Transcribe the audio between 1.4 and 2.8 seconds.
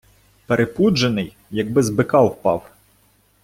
якби з бика впав.